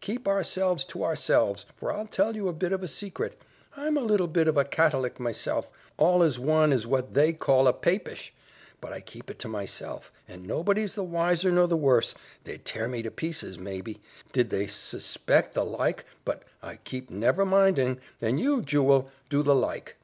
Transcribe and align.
Keep 0.00 0.28
ourselves 0.28 0.84
to 0.84 1.02
ourselves, 1.02 1.66
for 1.74 1.92
I'll 1.92 2.06
tell 2.06 2.36
you 2.36 2.46
a 2.46 2.52
bit 2.52 2.70
of 2.72 2.84
a 2.84 2.86
sacret 2.86 3.32
I'm 3.76 3.96
a 3.96 4.02
little 4.04 4.28
bit 4.28 4.46
of 4.46 4.56
a 4.56 4.64
cat'olic 4.64 5.18
myself, 5.18 5.72
all 5.96 6.22
as 6.22 6.38
one 6.38 6.72
as 6.72 6.86
what 6.86 7.14
they 7.14 7.32
call 7.32 7.66
a 7.66 7.72
papish; 7.72 8.30
but 8.80 8.92
I 8.92 9.00
keep 9.00 9.28
it 9.28 9.40
to 9.40 9.48
myself, 9.48 10.12
and 10.28 10.44
nobody's 10.46 10.94
the 10.94 11.02
wiser 11.02 11.50
nor 11.50 11.66
the 11.66 11.76
worse 11.76 12.14
they'd 12.44 12.64
tear 12.64 12.86
me 12.86 13.02
to 13.02 13.10
pieces, 13.10 13.58
may 13.58 13.80
be, 13.80 13.98
did 14.32 14.50
they 14.50 14.68
suspect 14.68 15.52
the 15.52 15.64
like, 15.64 16.04
but 16.24 16.44
I 16.62 16.76
keep 16.76 17.10
never 17.10 17.44
minding, 17.44 17.98
and 18.20 18.38
you, 18.38 18.62
jewel, 18.62 19.10
do 19.30 19.42
the 19.42 19.52
like. 19.56 19.96